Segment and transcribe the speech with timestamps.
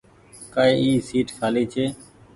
[0.53, 1.85] ڪآئي اي سيٽ کآلي ڇي۔